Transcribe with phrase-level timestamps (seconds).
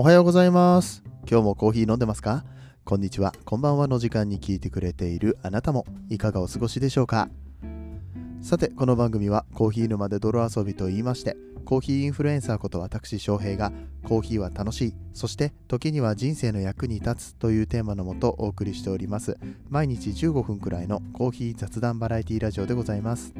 [0.00, 1.02] おはようございます。
[1.30, 2.42] 今日もコーヒー飲んでますか？
[2.86, 7.28] こんにちは、こんばんはの時間に聞いてくれているあなたもいかがお過ごしでしょうか？
[8.40, 11.36] さて、この番組はコーヒー沼で泥遊びと言いまして、
[11.66, 19.36] コーヒーインフルエンサーこと私翔平がコーヒーは楽しい、そして時には人生の役に立つというテーマのもとお送りしております。
[19.68, 23.34] 毎日15分くらいのコーヒー雑談バラエティラジオでございます。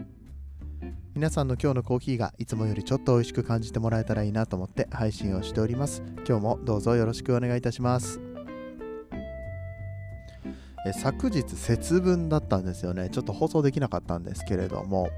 [1.13, 6.05] 皆さんの今日のコーヒーがいつもよりちょっと美味しく感じてもらえたらいいなと思って配信をしております。
[6.27, 8.21] 今日もどうぞよろしくお願いいたします。
[10.87, 13.11] え昨日節分だったんですよね。
[13.11, 15.11] ちょっと放送できなかったんですけれども、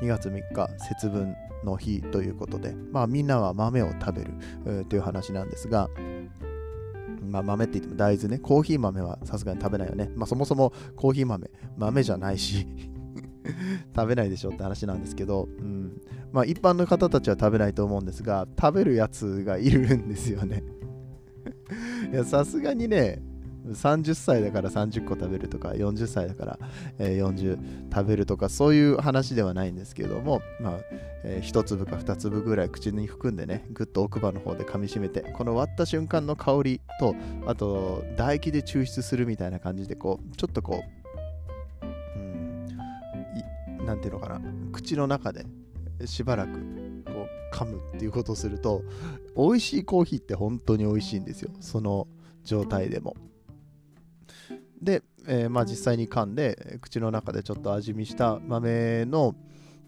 [0.00, 4.30] 2月3日節分の日ということで、まあみんなは豆を食べる、
[4.64, 5.88] えーという話なんですが、
[7.28, 10.08] まあ、豆って言っても大豆ね、コーヒー豆はさすがに食べないよね。
[10.14, 12.66] まあそもそもコーヒー豆、豆じゃないし、
[13.94, 16.00] 食べないでしょって話なんですけど、うん、
[16.32, 20.62] まあ一般の方たちは食べないと思うんですが、食べるやつがいるんですよね。
[22.12, 23.22] いや、さすがにね、
[23.72, 26.58] 30歳だから30個食べるとか、40歳だから、
[26.98, 27.58] え40
[27.92, 30.72] 食べるとか、そういう話ではないんですけども、まあ、
[31.24, 37.14] え1粒か2粒ぐらい口に含んでね、ぐっと奥歯の方で噛みしめて、この割った瞬間の香りと、
[37.46, 40.95] あと、唾液で抽出するみたいな感じで、こう、ちょっとこう、
[43.86, 44.40] いなんていうのかな、
[44.72, 45.46] 口の中で
[46.04, 46.52] しばらく
[47.06, 48.82] こう噛むっていうことをすると、
[49.36, 52.08] 美味しいコーヒーって本当に美味しいんですよ、その
[52.44, 53.16] 状態でも。
[54.82, 59.34] で、えーまあ、実際に噛んで口の中でちょっと味見した豆の、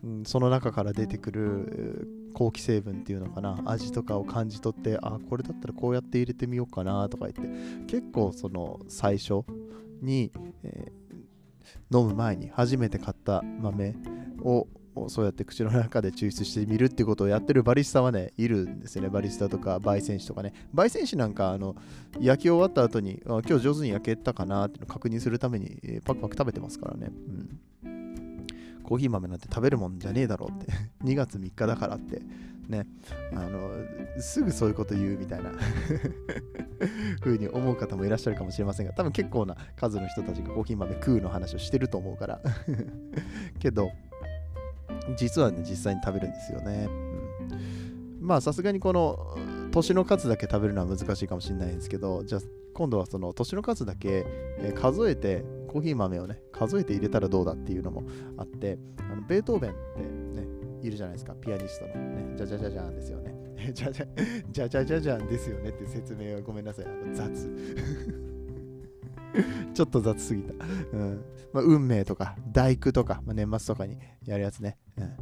[0.03, 9.41] うんその中から出てくるえー香気成分っていうのかな味とかを感じ取ってあこれだったらこうやって入れてみようかなとか言って結構その最初
[10.01, 10.31] に、
[10.63, 10.99] えー
[11.91, 13.95] 飲む前に初めて買った豆
[14.43, 14.67] を
[15.09, 19.09] そうやって口の中で抽出してみるってことをやってるバリスタはね、いるんですよね。
[19.09, 20.53] バリスタとか、焙煎士とかね。
[20.75, 21.77] 焙煎士なんか、あの、
[22.19, 27.13] 焼き終わった後に、あ今日上手に焼けたかなっていうのを確認するために、パクパク食べてますからね。
[27.85, 28.49] うん。
[28.83, 30.73] コーヒー豆なんて食べるもんじゃねえだろうって。
[31.05, 32.23] 2月3日だからって。
[32.69, 32.87] ね。
[33.33, 33.71] あの、
[34.19, 35.53] すぐそういうこと言うみたいな
[37.21, 42.41] 風に思う方もいらっしゃるかもしれませんが、多分結構な数の人たちがコーヒー豆食うの話をしてると思うから。
[43.59, 43.91] けど、
[45.17, 46.89] 実はね、実際に食べるんですよね。
[48.21, 49.37] うん、まあ、さすがにこの
[49.71, 52.41] 年の数だけ食べるのは難しいかもしれないんですけど、じゃあ
[52.75, 54.27] 今度はその年の数だけ、
[54.61, 58.05] え数えて、コーヒー豆をね、数えて入れたらどうだっていうのも
[58.37, 58.79] あって、
[59.11, 60.47] あのベートーベンってね、
[60.83, 63.38] いるじゃないですか、ピアニストのね、じゃじゃじゃじゃんですよね。
[63.73, 64.07] じゃじゃ
[64.51, 67.31] じゃじゃじゃじゃんですよねって説明はごめんなさい、あの雑。
[69.75, 70.55] ちょっと雑すぎた。
[70.93, 74.79] うんまあ、運命とか、大工とか、まあ、年末とかにやるやつね。
[74.97, 75.13] うん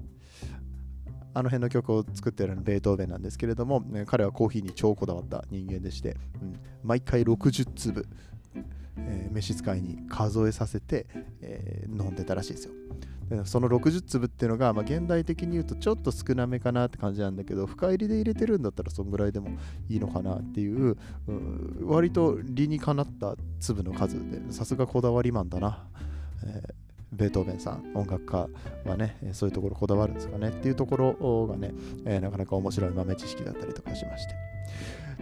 [1.35, 8.07] あの辺の曲を作ってるのベートーベンなんですけれども、ね彼はコーヒーに超こだわった人間でして、うん毎回60粒、
[8.99, 11.07] えー召使いに数えさせて、
[11.43, 12.73] えー飲んでたらしいですよ。
[13.29, 19.49] でその60粒っていうのが、まあ、現代的に言うとちょっと少なめかなって感じなんだけど深入りで入れてるんだったらそんぐらいでも
[19.89, 20.97] いいのかなっていう、
[21.83, 25.87] 割と理にかなった粒の数でさすがこだわりマンだな、
[26.45, 26.75] えー
[27.13, 28.49] ベートーベンさん音楽家
[28.85, 31.73] はねそういうところこだわるんですかねっていうところがね、
[32.05, 34.35] えーなかなか面白い豆知識だったりとかしまして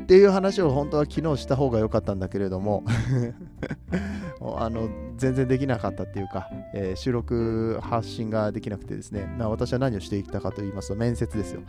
[0.04, 2.84] っていう話を本当は昨日した方が良かったんだけれども
[4.58, 11.62] あの全然できなかったっていうか、えー収録発信ができなくてですね、まあ、私は何をしていたかと言いますと面接ですよ。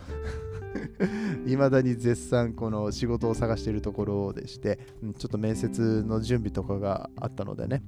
[1.47, 7.84] いまだに絶賛この仕事を探しているところでしてうんちょっと面接の準備とかがあったのでね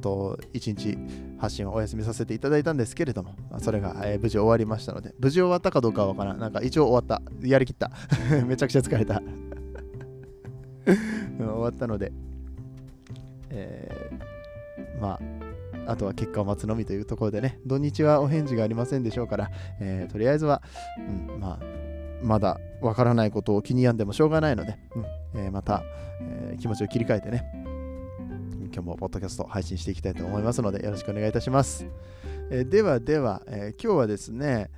[0.00, 0.96] と一日
[1.38, 6.38] 発信をお休みさせていただいたんですけれども、それが、えー無事終わりましたので、無事終わったかどうかはわからん。
[6.38, 7.22] なんか一応終わった。
[7.46, 7.90] やりきった。
[8.46, 9.22] めちゃくちゃ疲れた。
[11.38, 12.12] 終わったので、
[13.50, 15.18] えーま
[15.86, 19.50] あ、あとは結果を待つのみというところでね、土日はお返事がありませんでしょうから、
[19.80, 20.62] えーとりあえずは、
[20.98, 21.60] うん、まあ、
[22.22, 24.78] まだわからないことを気に病んでもしょうがないので、
[25.34, 25.82] うんえーまた、
[26.20, 27.63] えー気持ちを切り替えてね、
[28.74, 31.86] 今日もポッドキャスト配信していきたいと思いますので、よろしくお願いいたします。
[32.50, 34.68] えではでは、え今日はですね、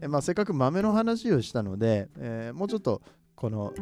[0.00, 3.02] えーまあ、せっかく豆の話をしたので、えもうちょっと
[3.36, 3.72] この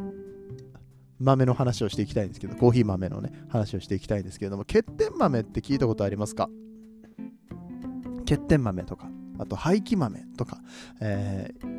[1.17, 6.47] 豆の話をしていきたいんですけど、コーヒー豆のね、話をしていきたいんですけれども、欠点豆って聞いたことありますか？
[8.29, 10.59] 欠点豆とか、あと廃棄豆とか、
[11.01, 11.75] えー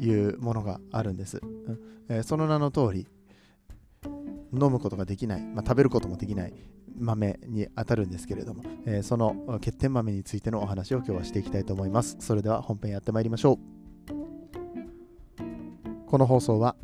[0.00, 1.40] いうものがあるんです。
[1.42, 3.08] うんえーその名の通り、
[4.52, 6.52] 飲むことができない、まあ、食べることもできない
[6.96, 12.16] 豆に当たるんですけれども、えーその欠点豆についてのお話を今日はしていきたいと思います。
[12.20, 13.58] それでは本編やってまいりましょう。
[16.06, 16.76] この放送は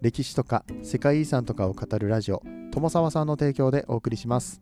[0.00, 2.42] 歴史とか世界遺産とかを語るラジオ
[2.72, 4.58] 友沢さんの提供でお送りします、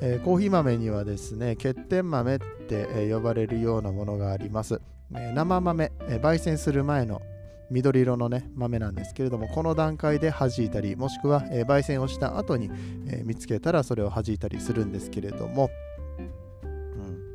[0.00, 4.80] えーコーヒー豆にはですね欠点豆って、えー呼ばれるようなものがあります、
[5.14, 7.22] えー生豆、えー焙煎する前の
[7.70, 12.70] 緑色のね豆なんですけれどもこの段階で弾いたりもしくは、えー焙煎をした後に、
[13.08, 15.70] えー見つけたらそれを弾いたりするんですけれども、
[16.62, 17.34] うん。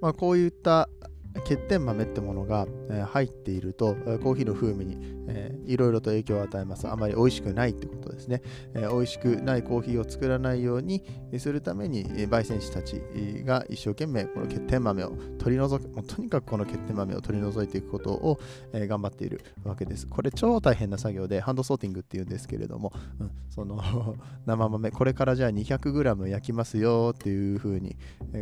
[0.00, 0.88] まあ、こういった
[1.34, 2.66] 欠点豆ってものが、
[3.06, 5.20] 入っているとコーヒーの風味に、
[5.66, 6.88] いろいろと影響を与えます。
[6.88, 8.42] あまり美味しくないってことですね、
[8.74, 11.04] 美味しくないコーヒーを作らないように
[11.38, 13.00] するために焙煎師たち
[13.44, 15.88] が一生懸命この欠点豆を取り除く。
[15.90, 18.40] もうとにかくこの欠点豆を取り除いていくことを、
[18.72, 20.06] 頑張っているわけです。
[20.06, 23.80] これ超大変な作業でハンドソーティングっていうんですけれども、うんその
[24.46, 24.90] 生豆。
[24.90, 27.96] これからじゃあ 200g 焼きますよっていう風に、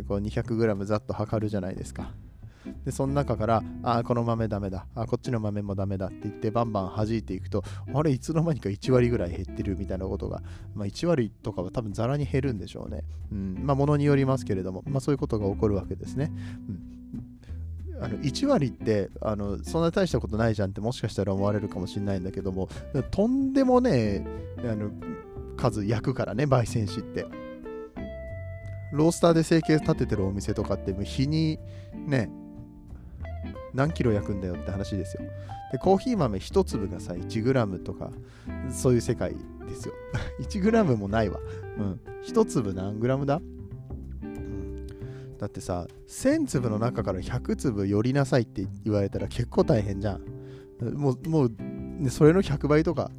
[0.07, 2.13] こう 200g ざっと測るじゃないですか。
[2.85, 4.87] でその中からあーこの豆ダメだ。
[4.95, 7.63] あこっちの豆もダメだって言ってバンバン弾いていくと
[7.95, 10.43] あれいつの間にか1割ぐらい減ってるみたいなことが、
[10.75, 16.33] まあ、1割とかは多分ザラに減るんでしょうね、うん、まあものによりますけれども、まあ、そういうことが起こるわけですね、
[17.95, 22.69] うん、あの1割ってあのそんな大したことないじゃんってもしかしたら思われるかもしれないんだけども
[23.11, 24.27] とんでもね
[24.59, 24.91] あの
[25.57, 27.27] 数焼くからね焙煎師って。
[28.91, 31.59] ロースターで生計立ててるお店とかって日に
[32.07, 32.31] ね
[33.79, 35.23] 何キロ焼くんだよって話ですよ。
[35.71, 38.11] で、コーヒー豆1粒がさ、1g とか、
[38.71, 39.37] そういう世界
[39.69, 39.95] ですよ。
[40.43, 41.39] 1g もないわ。
[41.79, 42.01] うん。
[42.27, 43.41] 1粒何 g だ、
[44.21, 44.87] うん、
[45.39, 50.23] だってさ、1000粒の中から100粒寄りなさいって言われたら結構大変じゃん。
[50.97, 53.13] もう、もう、ね、それの100倍とか、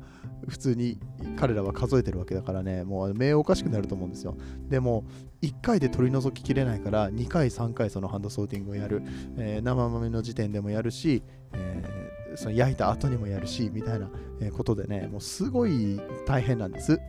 [0.50, 1.00] 普通に
[1.38, 4.36] 彼らは数えてるわけだからね、もう目おかしくなると思うんですよ。
[4.70, 5.06] でも、
[5.42, 9.02] 1回で取り除ききれないから、2回、3回そのハンドソーティングをやる。
[9.38, 11.24] えー生豆の時点でもやるし、
[11.54, 14.08] えーその焼いた後にもやるしみたいな
[14.56, 17.00] ことでねもうすごい大変なんです。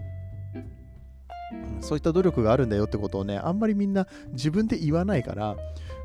[1.80, 5.56] そういった努力があるんだよってことをねあんまりみんな自分で言わないから、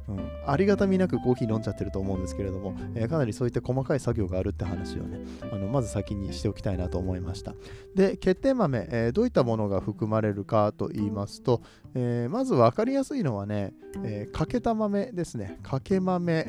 [0.07, 7.54] うん、ありがたみなくコーヒー飲んじゃってると思うんですけれども、えーかなりそういった細かい作業があるって話をねあのまず先にしておきたいなと思いました。
[7.96, 11.62] で欠点豆、えーどういったものが含まれるかと言いますと、
[11.94, 13.74] えーまず分かりやすいのはね、
[14.04, 15.60] えーかけた豆ですね。
[15.63, 16.46] かけ豆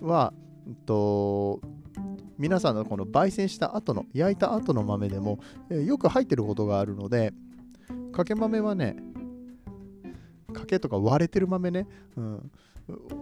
[0.00, 0.32] は、
[0.66, 1.60] うんと
[2.38, 5.38] 皆さんのこの焙煎した後の焼いた後の豆でも、
[5.70, 7.32] えよく入ってることがあるので
[8.12, 8.96] かけ豆はね
[10.52, 11.86] かけとか割れてる豆ね、
[12.16, 12.50] うん、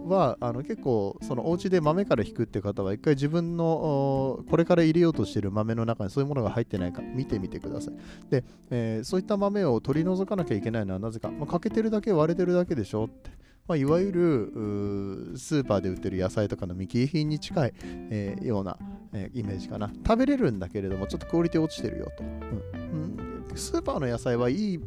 [0.07, 7.95] はあの結構そのお家で豆から引くっていう方は一回自分のこれから入れようとしてる豆の中にそういうものが入ってないか見てみてください。
[8.29, 13.31] で、えーそういった豆を取り除かなきゃいけないのはなぜか、まあ、かけてるだけ割れてるだけでしょって。
[13.67, 18.77] まあ、いわゆるスーパーで売ってる野菜とかの見切品に近い、えーような、
[19.13, 19.91] えーイメージかな。
[20.05, 22.29] 食べれるんだけれどもちょっとクオリティ落ちてるよと、うん。
[22.31, 23.55] うん。
[23.55, 24.79] スーパーの野菜はいい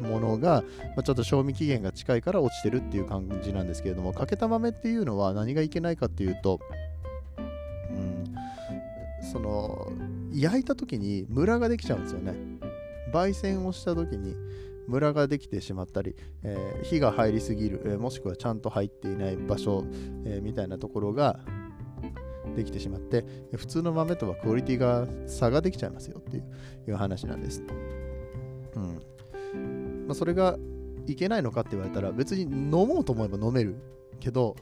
[0.00, 0.62] ものが、
[0.96, 6.60] まあ、ちょっと賞味期限が近いから落ちてるっていう感じなんですけれどもかけた豆っていうのは何がいけないかっていうと、
[7.90, 8.24] うん、
[9.32, 9.92] その
[10.32, 12.34] 焼いた時にムラができちゃうんですよね
[13.12, 14.34] 焙煎をした時に
[14.86, 19.84] ムラができてしまったり、えー火が入りすぎる、えーもしくはちゃんと入っていない場所、
[20.24, 21.38] えーみたいなところが
[22.56, 23.24] できてしまって
[23.54, 26.40] 普通の豆とはクオリティが差ができちゃいますよってい
[26.92, 27.62] う話なんです。
[28.74, 29.00] うん
[30.10, 30.58] まあ、それが
[31.06, 33.76] いけないのかって言われたら別に飲もうと思えば飲める
[34.18, 34.56] けど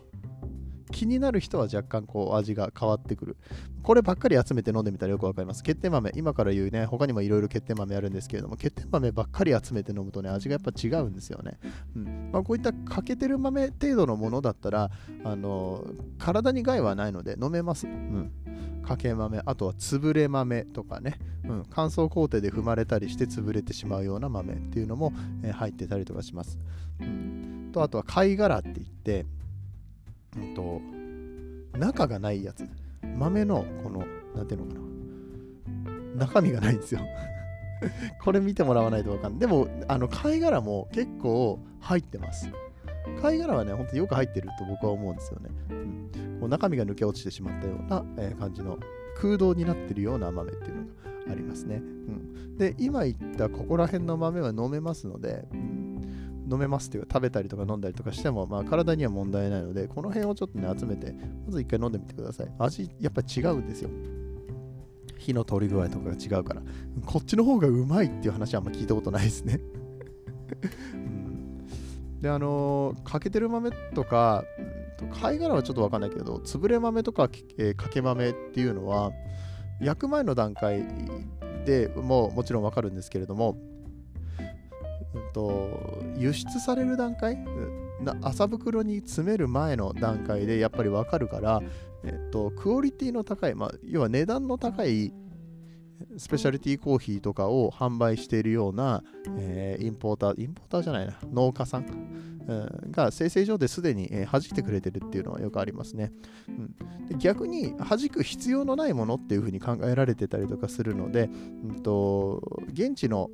[0.90, 3.36] 気になる人は若干こう味が変わってくる。
[3.82, 5.62] こればっかり集めて飲んでみたらよくわかります。
[5.62, 11.58] 欠点豆、今から言うね、他にもいろいろ欠点豆あるんですけれども、欠点豆ばっかり集めて飲むとね、味がやっぱ違うんですよね。
[11.96, 14.90] うんまあ、こういった欠けてる豆程度のものだったら、
[15.24, 15.84] あの
[16.18, 17.86] 体に害はないので飲めます。
[17.86, 18.30] うん
[18.88, 26.58] かけ豆、あとは潰れ豆とかね、うん、乾燥工程で踏まれたりして潰れてしまうような豆っていうのも、えー入ってたりとかします。
[27.00, 29.26] うん、と、あとは貝殻って言って、
[30.36, 30.80] うんと、
[31.78, 32.68] 中がないやつ。
[33.16, 34.04] 豆のこの、
[34.34, 34.80] なんていうのか
[36.16, 36.26] な。
[36.26, 37.00] 中身がないんですよ。
[38.22, 39.40] これ見てもらわないとわかんない。
[39.40, 42.50] でも、あの貝殻も結構入ってます。
[43.22, 45.50] 貝殻はね、ほんとよく入ってると僕は思うんですよね。
[45.70, 48.78] うん、こう中身が抜け落ちてしまったような、えー感じの
[49.20, 50.82] 空洞になってるような豆っていうの
[51.26, 51.76] がありますね。
[51.76, 55.77] うん、で、今言ったここら辺の豆は飲めますので、うん
[56.50, 61.14] 飲めますっていうか食べたりとか飲んだりとかしても、まあ、体には問題ないので、この辺をちょっとね、集めて、
[61.46, 62.52] まず一回飲んでみてください。
[62.58, 63.90] 味、やっぱ違うんですよ。
[65.18, 66.62] 火の通り具合とかが違うから。
[67.04, 69.60] こっちの方がうまいっていう話はあんま聞いたことないですね。
[70.94, 71.18] うん
[72.20, 74.44] で、あのー欠けてる豆とか、
[75.20, 79.12] 貝殻はちょっとわかんないけど潰れ豆とか、えー、かけ豆っていうのは
[79.80, 80.84] 焼く前の段階
[81.64, 83.56] でももちろんわかるんですけれども、
[85.14, 87.38] うんと、輸出される段階？
[88.20, 91.60] 麻袋に詰める前の段階でやっぱりわかるから、
[92.04, 95.12] えっと、クオリティの高い、まあ、要は値段の高い
[96.16, 99.02] スペシャリティコーヒーとかを販売しているような、
[99.38, 101.86] えー、インポーター、インポーターじゃないな、農家さん、
[102.48, 106.12] うん、が生成上ですでに、えー、弾いてくれてるっていうのはよくありますね、
[106.48, 106.74] うん、
[107.08, 107.16] で。
[107.16, 111.28] 逆に弾く必要のないものっていうふうに考えられてたりとかするので、
[111.64, 113.30] うんと、現地の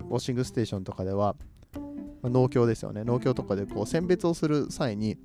[0.00, 1.36] ウォッシングステーションとかでは、
[2.24, 5.16] 農協ですよね、農協とかでこう選別をする際に、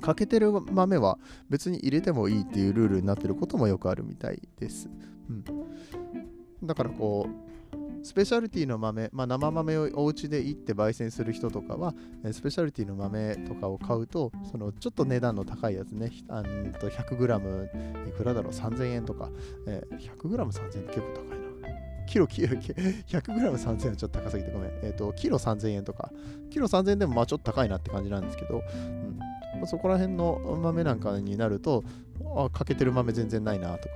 [0.00, 1.18] 欠けてる豆は
[1.48, 4.88] 別に入れてもいいっていうルールになってることもよくあるみたいです。
[5.28, 5.44] うん、
[6.62, 7.56] だからこう
[8.06, 11.92] スペシャルティの豆、まあ、生豆をお家で行って焙煎する人とかは、
[12.30, 19.28] スペシャルティの豆とかを買うと、そのちょっと値段の高いやつね、100g いくらだろう、3000円とか、
[19.66, 21.46] えー、100g3000 円って結構高いな。
[22.06, 24.70] キロ、100g3000 円はちょっと高すぎてごめん。
[24.84, 26.12] えっ、ー、と、キロ3000円とか、
[26.50, 29.18] キロ3000円でもまあちょっと高いなって感じなんですけど、うん、
[29.64, 31.84] そこら辺の豆なんかになると、
[32.36, 33.94] あ、欠けてる豆全然ないなとか、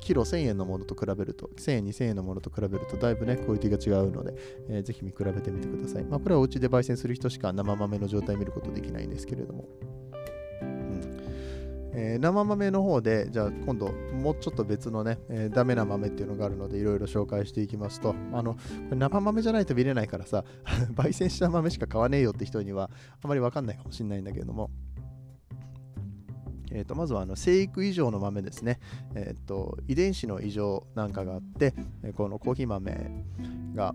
[0.00, 4.34] キロ1000円のものと比べると、1000円、2000円のものと比べると、だいぶね、クオリティが違うので、
[4.68, 6.04] えー、ぜひ見比べてみてください。
[6.04, 9.68] まあ、これはお家で焙煎する人しか生豆の状態見ることできないんですけれども。
[11.92, 18.60] えー、生豆の方で、じゃあ今度もうちょっと別のね、えー、ダメな豆っていうのがあるので、いろいろ紹介していきますと、あの、こ
[18.92, 20.44] れ生豆じゃないと見れないからさ、
[20.94, 22.90] 焙煎した豆しか買わねえよって人には
[23.22, 24.70] あまりわかんないかもしれないんだけれども、
[26.72, 28.78] えー、とまずはあの生育異常の豆ですね、
[29.14, 31.74] えーと、遺伝子の異常なんかがあって、
[32.16, 33.24] このコーヒー豆
[33.74, 33.94] が、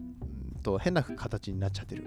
[0.65, 2.03] と変な形になっちゃってる。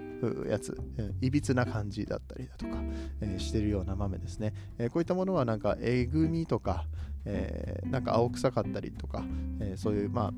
[0.49, 0.77] やつ、
[1.21, 2.83] いびつな感じだったりだとか、
[3.21, 6.85] えー、してるような豆ですね、えー、こういったものはなんかえぐみとか、
[7.23, 9.23] えー、なんか青臭かったりとか、
[9.61, 10.33] えそういうまあ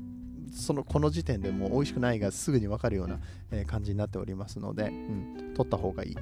[0.52, 3.18] そのこの時点でもう美味しくないがすぐに分かるような、
[3.50, 6.16] え感じになっておりますので、うん、取った方がいい。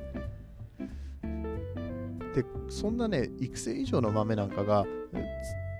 [2.34, 4.86] でそんなね育成以上の豆なんかが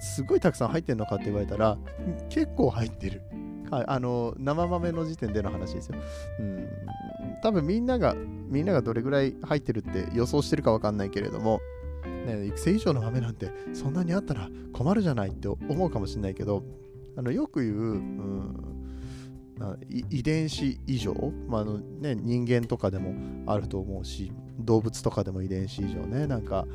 [0.00, 1.78] すごいたくさん入ってるのかって言われたら
[2.28, 3.22] 結構入ってる。
[3.70, 5.98] はいあの生豆の時点での話ですよ、
[6.40, 6.68] うん、
[7.42, 11.60] 多分みんながみんながどれぐらい入ってるって予想してるか分かんないけれども、
[12.26, 16.64] ね、育成以上の豆なんてそんなにあったら困るじゃないって思うかもしれないけど
[17.16, 18.80] あのよく言う、うん
[19.90, 21.14] 遺伝子異常、
[21.46, 23.14] まあのね、人間とかでも
[23.46, 26.66] あると思うし動物とかでも遺伝子異常ねなんか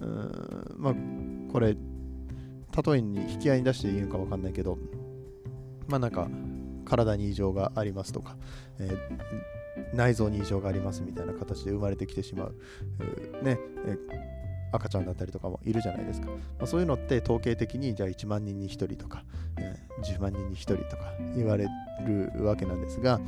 [0.00, 0.94] うんまあ
[1.52, 4.78] これ例えに引き合いに出していいのか分かんないけど
[5.88, 6.28] まあなんか
[6.84, 8.36] 体に異常がありますとか、
[8.78, 12.54] えー、内臓に異常がありますみたいな形で生まれてきてしまう、
[13.42, 14.38] ね、えー
[14.72, 16.26] 赤ちゃんだったりとかもいるじゃないですか。
[16.28, 19.24] まあ、そういうのって統計的にじゃあ1万人に1人とか、
[19.58, 21.68] えー、10万人に1人とか言われ
[22.06, 23.20] るわけなんですが、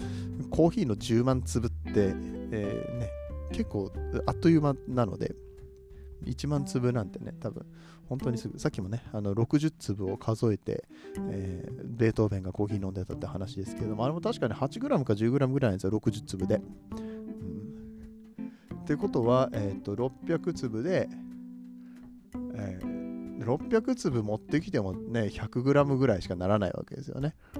[0.50, 2.14] コーヒーの10万粒って、
[2.52, 3.08] えー、ね、
[3.52, 3.90] 結構
[4.26, 5.34] あっという間なので、
[6.24, 7.64] 1万粒なんてね、多分
[8.08, 10.84] 本当にすぐ、さっきもね、あの60粒を数えて、
[11.30, 16.60] えー、ベートーベンがコーヒー飲んでたって話ですけれども、あれも確かに 8g か 10g ぐらいなんですよ、60粒で。
[18.38, 21.08] うん、ってことは、えーと、と600粒で、
[22.54, 27.34] えー、600粒持ってきてもね 100g ぐらいしかならないわけですよね。
[27.56, 27.59] う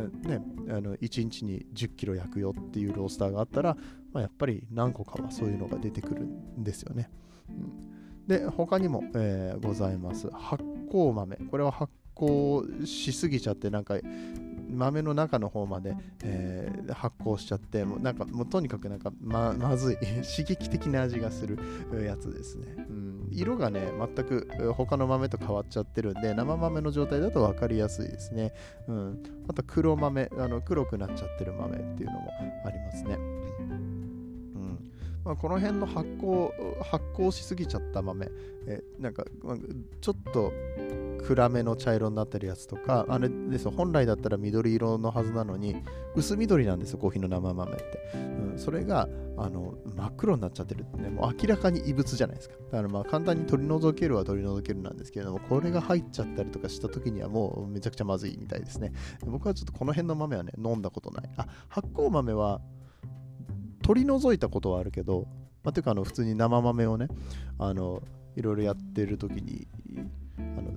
[0.00, 3.76] ねあの1日に 10kg 焼くよっていうロースターがあったら、
[4.12, 7.10] まあ、やっぱり何個かはそういうのが出てくるんですよね。
[7.48, 10.30] うん、で他にも、えー、ございます。
[10.30, 11.36] 発酵豆。
[11.36, 13.96] これは発酵しすぎちゃってなんか
[14.70, 21.58] 豆の中の方まで、えー、発酵しちゃってもうなんかもうとにかくなんかままずい 刺激的な味がする
[22.04, 28.52] やつですね、うん、色がね全く他の豆と変わっちゃってるんで生豆の状態だと分かりやすいですね、
[28.88, 32.30] うん、あと黒豆あの黒くなっちゃってる豆っていうのも
[32.64, 33.18] ありますね。
[35.24, 36.50] まあ、この辺の発酵
[36.82, 38.28] 発酵しすぎちゃった豆
[38.66, 39.24] えなんか、
[40.00, 40.52] ちょっと
[41.26, 45.76] 暗めの茶色になってるやつとか、あれです、本来だったら緑色のはずなのに、
[46.14, 47.82] 薄緑なんですよ、コーヒーの生豆って。
[48.14, 52.56] うん、それがあの真っ黒になっちゃってるってね、もう明らかに異物じゃないですか。
[52.70, 58.92] だからまあ簡単に取り除けるは取り除けるなんですけれども、これが入っちゃったりとかした時にはもうめちゃくちゃまずいみたいですね。
[59.26, 61.30] 僕はちょっとこの辺の豆はね、飲んだことない。
[61.36, 62.60] あ、発酵豆は
[63.82, 65.26] 取り除いたことはあるけど、
[65.62, 67.08] まあ、ていうかあの普通に生豆をね、
[67.58, 68.02] あの
[68.36, 69.66] いろいろやってる時に
[70.38, 70.72] あの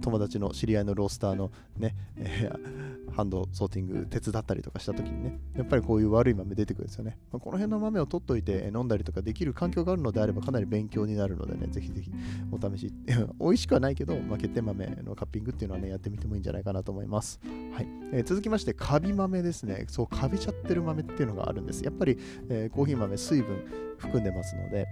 [0.00, 12.10] 友達の知り合いのロースターのね、えー、ハンドソーティング手伝ったりとかした時にねやっぱりこういう悪い豆出てくるんですよね、まあ、この辺の豆を取っといて飲んだりとかできる環境があるのであればかなり勉強になるのでねぜひぜひ
[12.50, 12.92] お試し
[13.40, 17.40] 美味しくはないけど、まあ、欠点豆のカッピングっていうのはねやってみてもいいんじゃないかなと思います。
[17.72, 19.84] はい、えー、続きましてカビ豆ですね。
[19.88, 21.82] そうカビちゃってる豆っていうのがあるんです。
[21.82, 23.64] やっぱり、えー、コーヒー豆水分
[23.98, 24.86] 含んでますので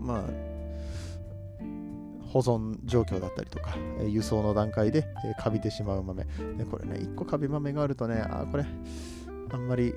[0.00, 0.49] まあ
[2.30, 6.24] 保存状況だったりとか、え輸送の段階で、えカビてしまう豆。
[6.56, 8.64] でこれね、1個カビ豆があるとね、あ、これ、
[9.52, 9.92] あんまり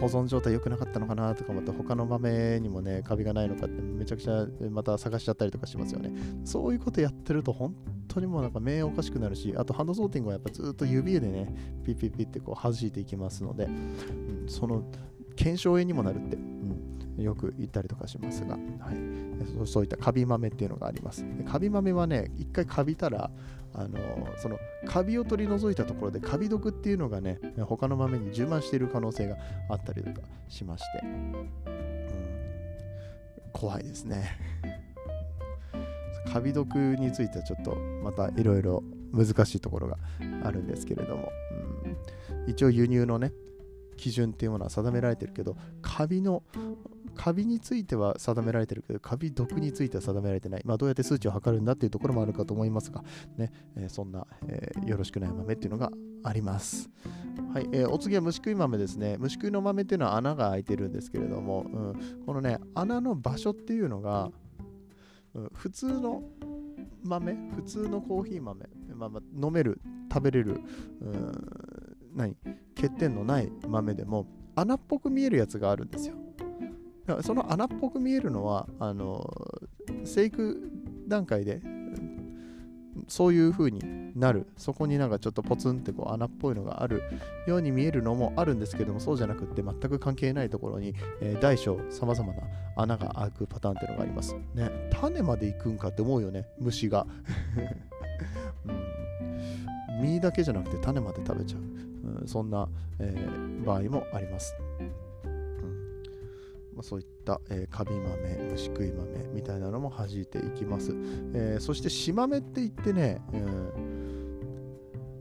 [0.00, 6.10] 保存状態良くなかったのかなとか思って他の豆にもねカビがないのかってめちゃくちゃまた探しちゃったりとかしますよね
[6.44, 7.74] そういうことやってると本
[8.08, 14.82] 当にもうなんか目おかしくなるしあとハンドソーティングはやっぱずっと指でねピッピッピッってこう弾いていきますので、うん、その
[15.36, 16.38] 検証炎にもなるって、
[17.18, 18.58] よく言ったりとかしますが、は
[18.92, 21.24] い、そういったカビ豆っていうのがあります。
[21.46, 23.30] カビ豆はね、一回カビたら、
[23.74, 23.98] あの
[24.38, 29.36] そのカビを取り除いたところでカビ毒っていうのがね、他の豆に充満している可能性が
[29.68, 31.50] あったりとかしまして、うん、
[33.52, 34.38] 怖いですね。
[36.32, 39.96] カビ毒についてはちょっとまたいろいろ難しいところが
[40.42, 41.30] あるんですけれども、
[42.46, 43.32] うん、一応輸入のね
[43.96, 46.42] 基準っていうものは定められてるけどカビの
[47.16, 50.62] カビについては定められてるけど、カビ毒については定められてない。
[50.64, 53.02] まあ、どうやって数値を測るんだっていうところもあるかと思いますが、
[53.36, 55.90] ね、えー、そんな、えー、よろしくない豆っていうのが
[56.22, 56.90] あります。
[57.52, 59.16] はい、えー、お次は虫食い豆ですね。
[59.18, 64.30] 虫食いの豆っていうのは穴が開いてるんですけれども、うん、このね、穴の場所っていうのが、
[65.34, 66.22] うん、普通の
[67.02, 69.80] 豆、普通のコーヒー豆、まあ、まあ、飲める、
[70.12, 70.60] 食べれる、
[71.00, 71.75] うん、
[72.16, 72.34] 何
[72.74, 76.14] 欠点のない豆でも穴っぽく見えるやつがあるんですよ。
[77.22, 79.32] その穴っぽく見えるのはあの
[80.04, 80.72] 生育
[81.06, 81.60] 段階で
[83.06, 84.46] そういう風になる。
[84.56, 87.02] そこになんかちょっとポツンってこう穴っぽいのがある
[87.46, 92.42] ように見えるのもあるんですけどもそうじゃなくって全く関係ないところに、えー、大小さまざまな
[92.76, 94.34] 穴が開くパターンっていうのがあります。
[94.54, 94.70] ね。
[94.90, 96.46] 種まで行くんかって思うよね。
[96.58, 97.06] 虫が、
[98.64, 101.85] うん、実だけじゃなくて種まで食べちゃう、
[102.26, 105.06] そんな、えー、場合もありますうん
[106.76, 110.92] まあ、そういった、えー、カビ豆、虫食い豆みたいなのも弾いていきます。
[111.32, 113.85] えー、そしてし豆って言ってね、えー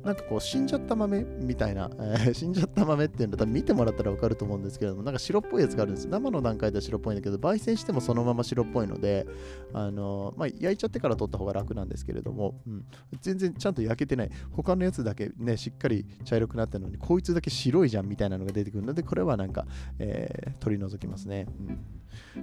[0.05, 6.07] なんかこう死んじゃった豆みたいな、えー、死んじゃった豆っていうの多分見てもらったら分かると思うんですけれども、なんか白っぽいやつがあるんです。
[6.07, 9.25] 生の段階では白っぽいんだけど、焙煎してもそのまま白っぽいので、
[9.73, 12.85] あのー、まあ、焼いちゃってから取った方が楽なんですけれども、うん、
[13.19, 14.29] 全然ちゃんと焼けてない。
[14.51, 19.65] 他のやつだけね、しっかり茶色くなったのに、こいつだけ白いじゃんみたいなのが出てくるので、これはなんか、
[19.97, 21.47] えー、取り除きますね。
[21.67, 21.79] うん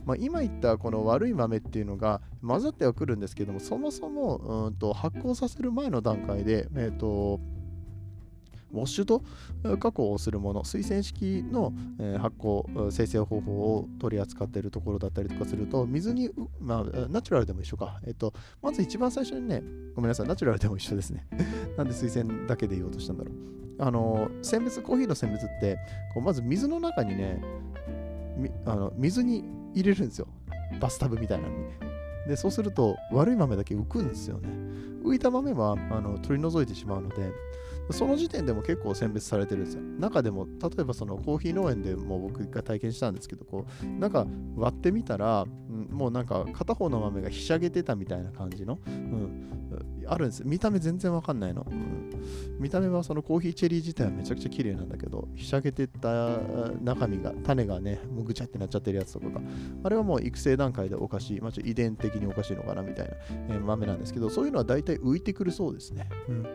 [0.04, 7.40] まあ、今言ったこの悪い豆っていうのが混ざってはくるんですけども、そもそもうんと発酵させる前の段階で、えっ、ー、と、
[8.72, 9.22] ウォッシュと
[9.78, 11.72] 加工をするもの、水洗式の
[12.18, 16.30] 発酵、生成方法を取り扱っているところだったりとかすると、水に、
[16.60, 18.00] まあ、ナチュラルでも一緒か。
[18.06, 18.32] えっと、
[18.62, 19.62] まず一番最初にね、
[19.94, 21.26] ごめんなさい、ナチュラルでも一緒ですね。
[21.76, 23.34] なんで水洗だけで言おうとしたんだろう。
[23.78, 25.78] あの、選別、コーヒーの選別って、
[26.14, 27.42] こうまず水の中にね、
[28.64, 30.28] あの水に入れるんですよ。
[30.80, 31.64] バスタブみたいなのに。
[32.26, 34.48] で、そうすると悪い豆だけ浮くんですよね。
[35.04, 37.32] 浮いた豆はあの取り除いてしまうので、
[37.92, 39.82] その時点でも結構選別されてるんですよ。
[39.82, 44.26] 中でも、例えばそのコーヒー農園でも僕が体験したんですけど、こう、なんか
[44.56, 45.46] 割ってみたら、
[45.90, 49.52] もうなんか片方の豆がひしゃげてたみたいな感じの、うん、
[50.06, 50.42] あるんです。
[50.44, 52.12] 見た目全然わかんないの、うん。
[52.58, 56.38] 見た目はそのコーヒーチェリー自体はめちゃくちゃ綺麗なんだけど、ひしゃげてた
[56.80, 59.40] 中身が、種がね、もうぐちゃってなっちゃってるやつとかが、
[59.84, 63.14] あれはもう育成段階でおかしい、まあ、ちょっと遺伝的におかしいのかなみたいな、
[63.50, 66.08] えー、豆なんですけど、そういうのは大体浮いてくるそうですね。
[66.28, 66.46] うん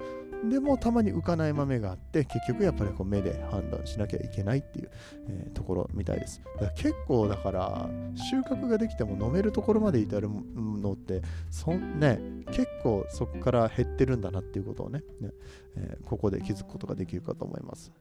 [0.43, 4.91] でもたまに浮かない豆があって結局やっぱりこう目で判断しなきゃいけないっていう、
[5.30, 6.41] えー、ところみたいです。
[6.56, 12.19] だから結構だから収穫ができても飲めるところまで至るのってそんね
[12.52, 15.32] 結構そこから減ってるんだなっていうことをねね、
[15.76, 17.91] えー、ここで気づくことができるかと思います。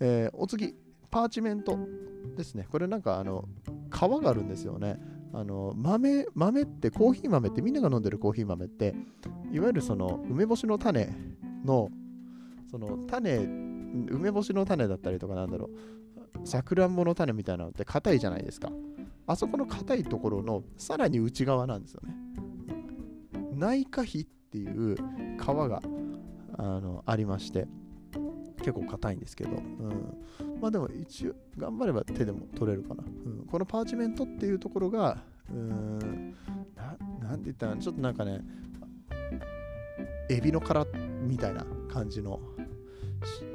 [0.00, 0.76] えー、お次
[1.10, 1.78] パーチメント
[2.36, 2.66] ですね。
[2.70, 3.48] これなんかあの
[3.90, 4.98] 皮があるんですよね。
[5.32, 8.94] あの豆豆ってコーヒー豆ってみんなが飲んでるコーヒー豆って
[9.52, 11.08] いわゆるその梅干しの種
[11.64, 11.90] の
[12.70, 15.70] その種梅干しの種だったりとかなんだろ
[16.42, 18.70] うさくらんぼの種みたいなのって硬いじゃないですか。
[19.26, 22.14] あそこの硬いところのさらに内側なんですよね。
[23.54, 25.00] 内科皮っていう皮
[25.44, 25.82] が
[26.56, 27.68] あのありまして。
[28.68, 35.16] 結構硬いんですけど、うん、まあでも一応頑張れば手でも取れるかな、うん、このパーチメントっていうところが
[35.50, 36.34] うん
[37.22, 38.42] なんて言ったらちょっとなんかね
[40.28, 40.84] エビの殻
[41.22, 42.38] みたいな感じの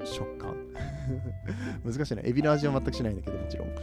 [0.04, 0.56] 食感。
[1.86, 3.76] 難しいねエビの味は全くしないんだけどもちろん、うん、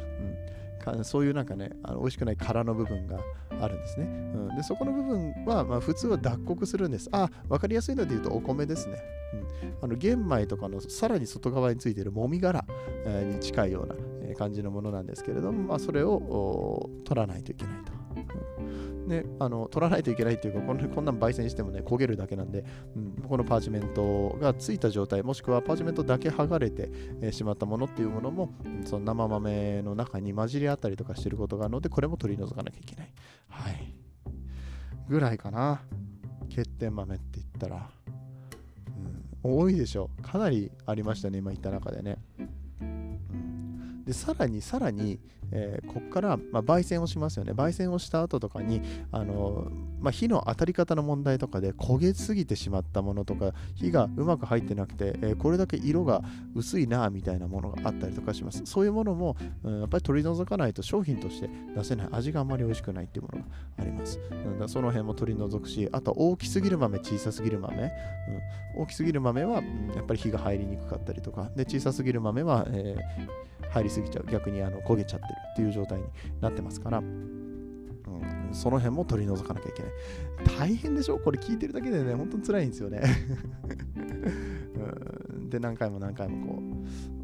[1.02, 3.20] そういうなんかねあの美味しくない殻の部分が
[3.60, 4.08] あるんですね、う
[4.52, 7.08] ん、でそこの部分は、まあ、普通は脱穀するんです。
[7.12, 9.02] あ分かりやすいので言うとお米ですね、
[9.62, 12.64] うん、あの玄米とかのさらに外側についているもみ殻、
[13.04, 17.99] えー、に近いような感じのものなんですけれども、まあ、それを取らないといけないと。
[19.10, 22.64] ね、あの取らないといけないっていうかこんこんなん焙煎してもね焦げるだけなんで、
[22.96, 33.12] うん、このパーチメントがついた状態もしくはパーチメントだけ剥がれて、え、しまったものっていうものも、うん、その生豆の中に混じり合ったりとかしてることがあるのでこれも取り除かなきゃいけない。
[33.48, 33.94] はい。
[35.08, 35.82] ぐらいかな。
[36.54, 37.90] 欠点豆って言ったら、
[39.44, 40.22] うん、多いでしょう。
[40.22, 42.18] かなりありましたね今言った中でね。
[44.04, 45.20] でさらにさらに、
[45.52, 47.52] えー、ここから、まあ、焙煎をしますよね。
[47.52, 48.82] 焙煎をした後とかに
[49.12, 49.68] あの、
[50.00, 56.22] まあ、火の当たり方の問題とかで焦げすぎてしまったものとか火がうまく入ってなくて、えー、これだけ色が
[56.54, 58.62] 薄いなみたいなものがあったりとかします。
[58.64, 63.44] そういうものも、うん、やっぱり取り除かないと商品として出せない味があんまり美味しくないっていうものが
[63.78, 64.18] あります。
[64.58, 67.76] だその辺も取り除くしあと大きすぎる豆小さすぎる豆、
[68.76, 71.50] うん、大きすぎる豆は、うん、やっぱり火が入りにくかったりとか。
[71.56, 74.30] で小さすぎる豆は、えー、入りすぎちゃう。
[74.30, 75.34] 逆にあの焦げちゃってる。
[75.52, 76.04] っていう状態に
[76.40, 79.92] なってますから、うん、その辺も取り除かなきゃいけない
[80.58, 81.18] 大変でしょ？
[81.18, 83.02] これ聞いてるだけでね本当に辛いんですよね、
[85.50, 87.20] で何回も何回もこう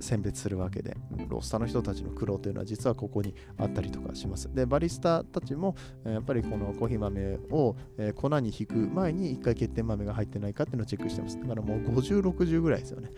[0.00, 0.96] 選別するわけで、
[1.28, 4.52] ロスタの人たちの苦労というのは実はここにあったりとかします。
[4.54, 5.74] で、バリスタたちも、
[6.04, 7.76] やっぱりこのコーヒー豆を、
[8.14, 11.40] 粉に引く前に1回欠点豆が入ってないかっていうのをチェックしてます。
[11.40, 13.10] だからもう50、60ぐらいですよね。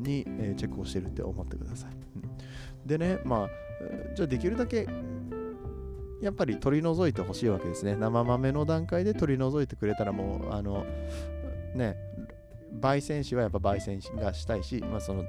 [0.00, 0.24] に、
[0.56, 1.90] チェックをしてるって思ってください。
[2.86, 3.48] でね、まあ、
[4.14, 4.86] じゃあできるだけ
[6.20, 7.94] やっぱり取り除いてほしいわけですね。
[7.94, 10.84] 生豆の段階で取り除いてくれたらもう、あの、
[11.76, 11.96] ね、
[12.80, 15.24] 焙煎士はやっぱ焙煎がしたいし、まあ、その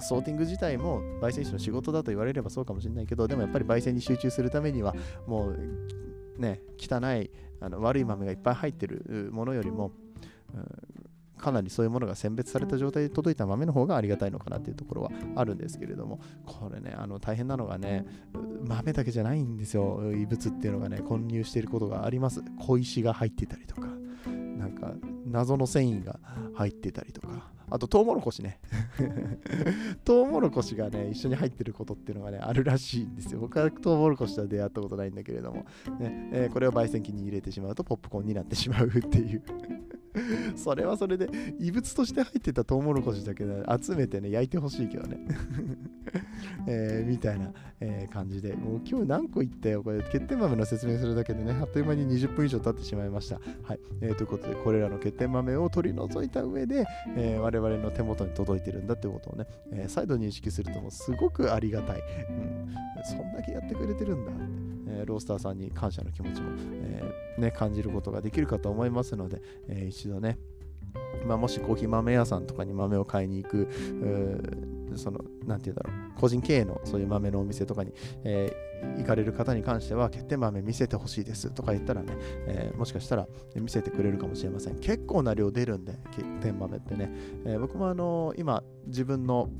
[0.00, 4.94] ソーティング自体も焙煎士の仕事だと言われればそうかもしれないけどでもやっぱり焙煎に集中するためには
[5.26, 9.92] もうね汚いあの悪い豆がいっぱい入ってるものよりも、
[10.54, 10.66] うん、
[11.38, 18.06] かなりそういうものが選別された状態で届いた豆の方がありがたいのかなっていうところはあるんですけれどもこれねあの大変なのがね
[18.62, 20.00] 豆だけじゃないんですよ。
[20.12, 22.42] 異物っていうのがね混入していることがあります。
[22.60, 23.88] 小石が入ってたりとか
[24.58, 24.92] なんか
[25.26, 26.18] 謎の繊維が
[26.54, 27.58] 入ってたりとか。
[27.70, 28.58] あとトウモロコシね。
[30.04, 33.40] トウモロコシがね一緒に入ってることっていうのがねあるらしいんですよ。
[33.40, 35.66] 僕はトウモロコシとは出会ったことないんだけれども、
[36.00, 39.42] ねえー、これを焙煎機に入れてしまうとポップコーンになってしまうっていう
[40.56, 41.28] それはそれで
[41.58, 45.18] 異物として入ってたトウモロコシだけで集めてね焼いてほしいけどね。
[46.66, 48.54] えー、みたいな、えー、感じで。
[48.54, 50.00] もう今日何個言ったよこれ。
[50.02, 53.40] 欠点豆の説明するだけでねあっという間に20分以上経ってしまいました。
[53.62, 70.38] はい、えー、ということでこれらの欠点豆を取り除いた上で、えー、我々の手元に届いてるんだってことをね、えー、再度認識するともうすごくありがたい、うん、そんだけやってくれてるんだって、え、ロースターさんに感謝の気持ちも、えね、感じることができるかと思いますので、えー、一度ね
[71.26, 73.68] まあ、もしコーヒー豆屋さんとかに豆を買いに行く、
[74.96, 77.92] その、なんて言うんだろう、個人経営のそういう豆のお店とかに、
[78.24, 82.14] えー、行かれる方に関しては、欠点豆見せてほしいですとか言ったらね、
[82.46, 84.78] えー、もしかしたら見せてくれるかもしれません。
[84.78, 87.10] 結構な量出るんで、欠点豆ってね。
[87.44, 89.50] えー、僕もあの今、自分の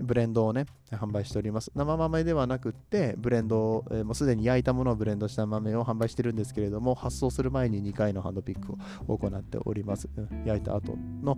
[0.00, 1.70] ブレンドをね、販売しております。
[1.74, 8.72] 生豆ではなくって、ブレンド、え、もうすでに焼いたものをブレンドした豆を販売してるんですけれども、発送する前に2回のハンドピック
[9.06, 10.08] を行っております。
[10.44, 11.36] 焼いた後の、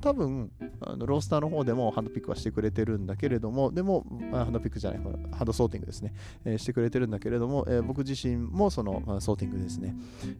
[0.00, 5.00] 多分あのロースターの方でもハンドピックはしてくれてるんだけれども、でも、ハンドピックじゃない、
[5.32, 6.14] ハンドソーティングですね、
[6.44, 9.96] え、してくれてるんだけれども、え、僕自身もその、ソーティングですね、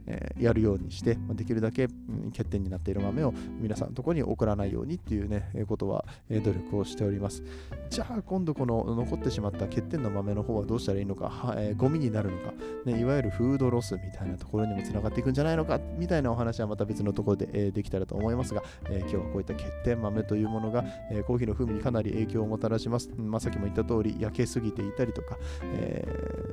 [0.07, 1.89] えやるようにして、できるだけ、
[2.37, 7.43] 欠点になっている豆を皆さんのところに送らないようにっていうね、ことは、え努力をしております。
[7.91, 12.53] じゃあ今度この残ってしまった欠点の豆の方はどうしたらいいのか、はえー、ゴミになるのか、
[12.85, 23.11] ね、いわゆるフードロスみたいなところにもつながっていくんじゃないのかみたいなお話はまた別のところで、えー、できたらと思いますが、えー、今日はこういった欠点豆というものが、えコーヒーの風味にかなり影響をもたらします。
[23.17, 26.05] まあ、さっきも言った通り焼けすぎていたりとか、え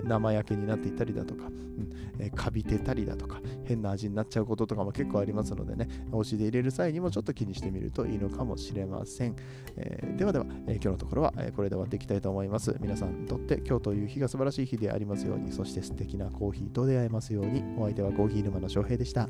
[0.03, 9.35] 生焼けになっていたりだとか、うんえカビてたりだとか変な味になっちゃうこととかも結構ありますのでねお家で入れる際にもちょっと気にしてみるといいのかもしれません。
[9.77, 12.73] えーではでは、え今日のところは、えこれで終わっていきたいと思います。
[12.79, 19.27] 皆さんにとって今日という日が素晴らしい日でありますように、そして素敵なコーヒーと出会えますように、お相手はコーヒー沼の翔平でした。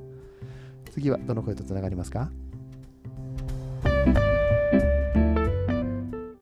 [0.92, 2.32] 次はどの声とつながりますか？